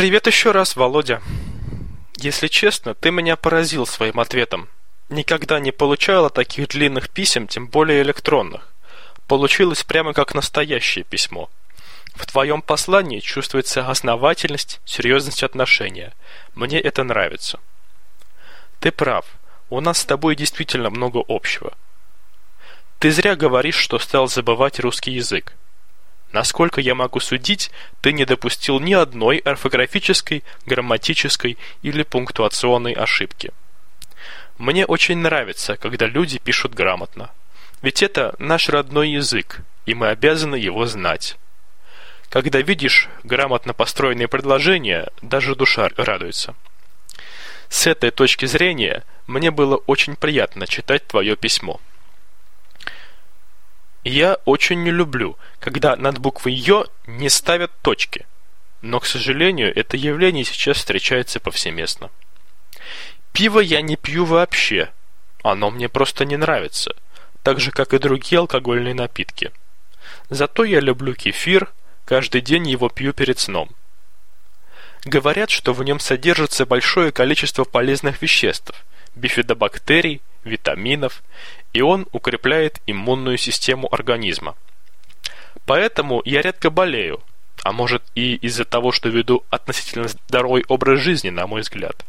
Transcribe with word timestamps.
Привет 0.00 0.26
еще 0.26 0.52
раз, 0.52 0.76
Володя. 0.76 1.20
Если 2.16 2.48
честно, 2.48 2.94
ты 2.94 3.10
меня 3.10 3.36
поразил 3.36 3.84
своим 3.84 4.18
ответом. 4.18 4.70
Никогда 5.10 5.60
не 5.60 5.72
получала 5.72 6.30
таких 6.30 6.68
длинных 6.68 7.10
писем, 7.10 7.46
тем 7.46 7.66
более 7.66 8.00
электронных. 8.00 8.72
Получилось 9.26 9.84
прямо 9.84 10.14
как 10.14 10.34
настоящее 10.34 11.04
письмо. 11.04 11.50
В 12.14 12.24
твоем 12.24 12.62
послании 12.62 13.20
чувствуется 13.20 13.90
основательность, 13.90 14.80
серьезность 14.86 15.42
отношения. 15.42 16.14
Мне 16.54 16.80
это 16.80 17.04
нравится. 17.04 17.60
Ты 18.78 18.92
прав. 18.92 19.26
У 19.68 19.82
нас 19.82 19.98
с 19.98 20.06
тобой 20.06 20.34
действительно 20.34 20.88
много 20.88 21.22
общего. 21.28 21.74
Ты 23.00 23.10
зря 23.10 23.36
говоришь, 23.36 23.76
что 23.76 23.98
стал 23.98 24.28
забывать 24.28 24.80
русский 24.80 25.10
язык. 25.10 25.52
Насколько 26.32 26.80
я 26.80 26.94
могу 26.94 27.18
судить, 27.18 27.70
ты 28.00 28.12
не 28.12 28.24
допустил 28.24 28.78
ни 28.78 28.92
одной 28.92 29.38
орфографической, 29.38 30.44
грамматической 30.64 31.58
или 31.82 32.02
пунктуационной 32.04 32.92
ошибки. 32.92 33.50
Мне 34.58 34.86
очень 34.86 35.18
нравится, 35.18 35.76
когда 35.76 36.06
люди 36.06 36.38
пишут 36.38 36.74
грамотно. 36.74 37.30
Ведь 37.82 38.02
это 38.02 38.34
наш 38.38 38.68
родной 38.68 39.10
язык, 39.10 39.62
и 39.86 39.94
мы 39.94 40.08
обязаны 40.08 40.56
его 40.56 40.86
знать. 40.86 41.36
Когда 42.28 42.60
видишь 42.60 43.08
грамотно 43.24 43.72
построенные 43.72 44.28
предложения, 44.28 45.08
даже 45.22 45.56
душа 45.56 45.88
радуется. 45.96 46.54
С 47.68 47.86
этой 47.86 48.10
точки 48.10 48.46
зрения 48.46 49.04
мне 49.26 49.50
было 49.50 49.76
очень 49.76 50.14
приятно 50.14 50.66
читать 50.66 51.06
твое 51.08 51.36
письмо. 51.36 51.80
Я 54.04 54.38
очень 54.46 54.82
не 54.82 54.90
люблю, 54.90 55.36
когда 55.58 55.94
над 55.96 56.18
буквой 56.18 56.54
«ё» 56.54 56.86
не 57.06 57.28
ставят 57.28 57.70
точки. 57.82 58.26
Но, 58.80 58.98
к 58.98 59.06
сожалению, 59.06 59.76
это 59.76 59.96
явление 59.96 60.44
сейчас 60.44 60.78
встречается 60.78 61.38
повсеместно. 61.38 62.10
Пиво 63.32 63.60
я 63.60 63.82
не 63.82 63.96
пью 63.96 64.24
вообще. 64.24 64.90
Оно 65.42 65.70
мне 65.70 65.88
просто 65.88 66.24
не 66.24 66.36
нравится. 66.36 66.94
Так 67.42 67.60
же, 67.60 67.72
как 67.72 67.92
и 67.92 67.98
другие 67.98 68.38
алкогольные 68.38 68.94
напитки. 68.94 69.52
Зато 70.30 70.64
я 70.64 70.80
люблю 70.80 71.14
кефир, 71.14 71.70
каждый 72.04 72.40
день 72.40 72.68
его 72.68 72.88
пью 72.88 73.12
перед 73.12 73.38
сном. 73.38 73.70
Говорят, 75.04 75.50
что 75.50 75.72
в 75.72 75.82
нем 75.82 76.00
содержится 76.00 76.66
большое 76.66 77.12
количество 77.12 77.64
полезных 77.64 78.20
веществ, 78.20 78.72
бифидобактерий, 79.14 80.20
витаминов, 80.44 81.22
и 81.72 81.82
он 81.82 82.06
укрепляет 82.12 82.80
иммунную 82.86 83.38
систему 83.38 83.88
организма. 83.92 84.56
Поэтому 85.66 86.22
я 86.24 86.42
редко 86.42 86.70
болею, 86.70 87.22
а 87.62 87.72
может 87.72 88.02
и 88.14 88.34
из-за 88.36 88.64
того, 88.64 88.92
что 88.92 89.08
веду 89.08 89.44
относительно 89.50 90.08
здоровый 90.08 90.64
образ 90.68 91.00
жизни, 91.00 91.30
на 91.30 91.46
мой 91.46 91.60
взгляд. 91.60 92.04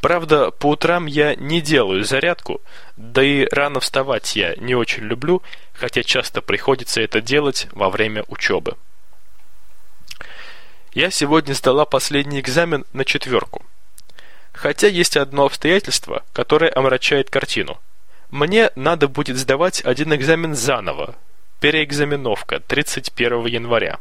Правда, 0.00 0.50
по 0.50 0.70
утрам 0.70 1.06
я 1.06 1.36
не 1.36 1.60
делаю 1.60 2.02
зарядку, 2.02 2.60
да 2.96 3.22
и 3.22 3.46
рано 3.52 3.78
вставать 3.78 4.34
я 4.34 4.56
не 4.56 4.74
очень 4.74 5.04
люблю, 5.04 5.42
хотя 5.72 6.02
часто 6.02 6.42
приходится 6.42 7.00
это 7.00 7.20
делать 7.20 7.68
во 7.70 7.88
время 7.88 8.24
учебы. 8.26 8.76
Я 10.92 11.10
сегодня 11.10 11.54
сдала 11.54 11.84
последний 11.84 12.40
экзамен 12.40 12.84
на 12.92 13.04
четверку. 13.04 13.64
Хотя 14.52 14.88
есть 14.88 15.16
одно 15.16 15.46
обстоятельство, 15.46 16.24
которое 16.32 16.70
омрачает 16.74 17.30
картину. 17.30 17.80
Мне 18.32 18.70
надо 18.76 19.08
будет 19.08 19.36
сдавать 19.36 19.84
один 19.84 20.14
экзамен 20.14 20.54
заново. 20.54 21.14
Переэкзаменовка 21.60 22.60
31 22.60 23.44
января. 23.44 24.00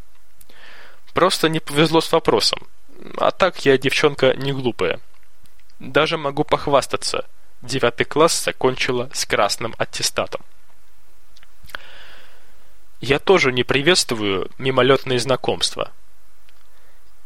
Просто 1.13 1.49
не 1.49 1.59
повезло 1.59 1.99
с 1.99 2.09
вопросом. 2.13 2.65
А 3.17 3.31
так 3.31 3.65
я 3.65 3.77
девчонка 3.77 4.33
не 4.35 4.53
глупая. 4.53 5.01
Даже 5.79 6.17
могу 6.17 6.45
похвастаться. 6.45 7.27
Девятый 7.61 8.05
класс 8.05 8.41
закончила 8.41 9.09
с 9.13 9.25
красным 9.25 9.75
аттестатом. 9.77 10.41
Я 13.01 13.19
тоже 13.19 13.51
не 13.51 13.65
приветствую 13.65 14.49
мимолетные 14.57 15.19
знакомства. 15.19 15.91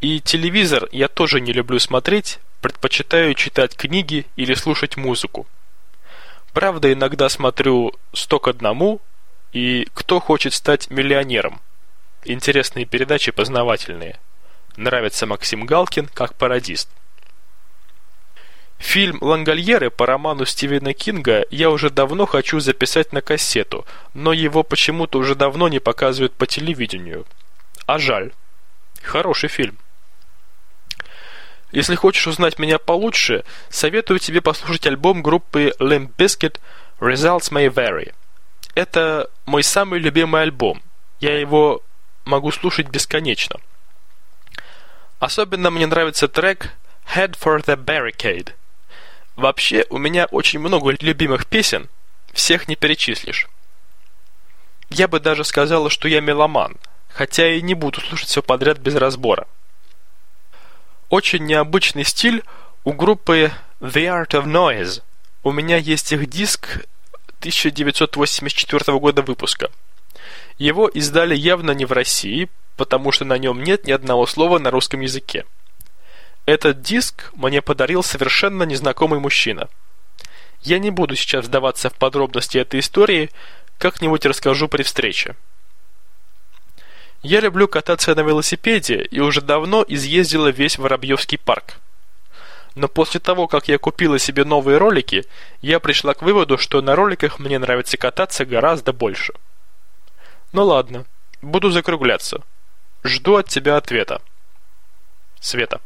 И 0.02 0.20
телевизор 0.22 0.90
я 0.92 1.08
тоже 1.08 1.40
не 1.40 1.54
люблю 1.54 1.78
смотреть, 1.78 2.40
предпочитаю 2.62 3.36
читать 3.36 3.78
книги 3.78 4.26
или 4.36 4.56
слушать 4.56 4.98
музыку. 4.98 5.46
Правда, 6.56 6.94
иногда 6.94 7.28
смотрю 7.28 7.92
«Сто 8.14 8.40
к 8.40 8.48
одному» 8.48 9.02
и 9.52 9.90
«Кто 9.94 10.22
хочет 10.22 10.54
стать 10.54 10.90
миллионером». 10.90 11.60
Интересные 12.24 12.86
передачи 12.86 13.34
познавательные. 13.34 14.22
Нравится 14.78 15.26
Максим 15.26 15.66
Галкин 15.66 16.08
как 16.14 16.34
пародист. 16.36 16.88
Фильм 18.78 19.18
«Лангольеры» 19.20 19.90
по 19.90 20.06
роману 20.06 20.46
Стивена 20.46 20.94
Кинга 20.94 21.46
я 21.52 21.70
уже 21.70 21.90
давно 21.90 22.26
хочу 22.26 22.62
записать 22.62 23.12
на 23.12 23.20
кассету, 23.20 23.86
но 24.14 24.32
его 24.32 24.64
почему-то 24.64 25.20
уже 25.20 25.36
давно 25.36 25.68
не 25.68 25.80
показывают 25.80 26.32
по 26.32 26.48
телевидению. 26.48 27.26
А 27.86 28.00
жаль. 28.00 28.32
Хороший 29.04 29.50
фильм. 29.50 29.78
Если 31.76 31.96
хочешь 31.96 32.26
узнать 32.26 32.58
меня 32.58 32.80
получше, 32.80 33.44
советую 33.70 34.20
тебе 34.20 34.40
послушать 34.40 34.88
альбом 34.88 35.22
группы 35.22 35.74
Limp 35.78 36.16
Bizkit 36.16 36.62
Results 37.02 37.52
May 37.52 37.68
Vary. 37.68 38.14
Это 38.76 39.30
мой 39.46 39.62
самый 39.62 40.00
любимый 40.00 40.44
альбом. 40.44 40.82
Я 41.20 41.38
его 41.38 41.84
могу 42.24 42.54
слушать 42.54 42.88
бесконечно. 42.88 43.60
Особенно 45.20 45.70
мне 45.70 45.86
нравится 45.86 46.30
трек 46.30 46.72
Head 47.14 47.38
for 47.38 47.62
the 47.62 47.76
Barricade. 47.76 48.54
Вообще, 49.36 49.86
у 49.90 49.98
меня 49.98 50.28
очень 50.28 50.60
много 50.60 50.96
любимых 51.02 51.46
песен, 51.46 51.90
всех 52.32 52.70
не 52.70 52.78
перечислишь. 52.78 53.50
Я 54.90 55.10
бы 55.10 55.20
даже 55.20 55.44
сказала, 55.44 55.90
что 55.90 56.08
я 56.08 56.22
меломан, 56.22 56.78
хотя 57.10 57.54
и 57.54 57.62
не 57.62 57.74
буду 57.74 58.00
слушать 58.00 58.30
все 58.30 58.42
подряд 58.42 58.78
без 58.78 58.96
разбора. 58.96 59.46
Очень 61.10 61.46
необычный 61.46 62.04
стиль 62.04 62.44
у 62.84 62.92
группы 62.92 63.52
The 63.80 64.26
Art 64.26 64.30
of 64.30 64.46
Noise. 64.46 65.04
У 65.44 65.52
меня 65.52 65.78
есть 65.78 66.12
их 66.12 66.28
диск 66.28 66.86
1984 67.40 68.98
года 68.98 69.22
выпуска. 69.22 69.70
Его 70.58 70.88
издали 70.88 71.36
явно 71.36 71.72
не 71.72 71.86
в 71.86 71.92
России, 71.92 72.50
потому 72.76 73.12
что 73.12 73.24
на 73.24 73.38
нем 73.38 73.62
нет 73.62 73.86
ни 73.86 73.92
одного 73.92 74.26
слова 74.26 74.58
на 74.58 74.72
русском 74.72 75.02
языке. 75.02 75.46
Этот 76.48 76.82
диск 76.82 77.32
мне 77.36 77.62
подарил 77.62 78.02
совершенно 78.02 78.64
незнакомый 78.64 79.20
мужчина. 79.20 79.70
Я 80.62 80.80
не 80.80 80.90
буду 80.90 81.16
сейчас 81.16 81.46
вдаваться 81.46 81.92
в 81.92 81.94
подробности 81.94 82.58
этой 82.58 82.80
истории, 82.80 83.30
как-нибудь 83.78 84.26
расскажу 84.26 84.68
при 84.68 84.82
встрече. 84.82 85.36
Я 87.26 87.40
люблю 87.40 87.68
кататься 87.68 88.14
на 88.14 88.20
велосипеде 88.20 89.02
и 89.02 89.20
уже 89.20 89.42
давно 89.42 89.84
изъездила 89.88 90.50
весь 90.50 90.78
Воробьевский 90.78 91.40
парк. 91.40 91.78
Но 92.76 92.88
после 92.88 93.20
того, 93.20 93.48
как 93.48 93.68
я 93.68 93.80
купила 93.80 94.20
себе 94.20 94.46
новые 94.46 94.78
ролики, 94.78 95.26
я 95.60 95.80
пришла 95.80 96.14
к 96.14 96.22
выводу, 96.22 96.60
что 96.60 96.84
на 96.84 96.96
роликах 96.96 97.40
мне 97.40 97.58
нравится 97.58 97.98
кататься 97.98 98.46
гораздо 98.46 98.94
больше. 98.94 99.34
Ну 100.54 100.66
ладно, 100.66 101.06
буду 101.42 101.72
закругляться. 101.72 102.44
Жду 103.04 103.38
от 103.38 103.48
тебя 103.48 103.78
ответа. 103.78 104.22
Света. 105.40 105.82